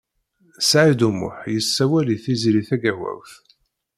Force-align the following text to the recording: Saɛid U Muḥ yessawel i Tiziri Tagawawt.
Saɛid 0.69 1.01
U 1.07 1.11
Muḥ 1.19 1.37
yessawel 1.53 2.07
i 2.15 2.17
Tiziri 2.23 2.63
Tagawawt. 2.69 3.31